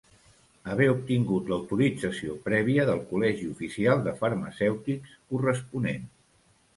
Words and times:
Haver 0.71 0.85
obtingut 0.91 1.49
l'autorització 1.51 2.37
prèvia 2.47 2.85
del 2.89 3.01
Col·legi 3.11 3.45
Oficial 3.49 4.01
de 4.07 4.15
Farmacèutics 4.23 5.13
corresponent. 5.35 6.09